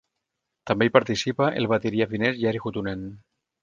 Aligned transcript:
També 0.71 0.87
hi 0.87 0.93
participa 0.95 1.51
el 1.63 1.71
bateria 1.77 2.11
finès 2.17 2.43
Jari 2.43 2.67
Huttunen. 2.67 3.09